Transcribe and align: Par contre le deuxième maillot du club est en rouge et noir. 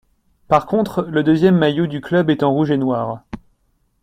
Par 0.47 0.65
contre 0.65 1.03
le 1.03 1.21
deuxième 1.21 1.55
maillot 1.55 1.85
du 1.85 2.01
club 2.01 2.31
est 2.31 2.41
en 2.41 2.51
rouge 2.51 2.71
et 2.71 2.77
noir. 2.77 3.23